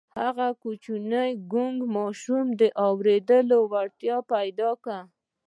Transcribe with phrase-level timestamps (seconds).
[0.21, 4.99] هغه کوچني کوڼ ماشوم د اورېدو وړتیا پیدا کړه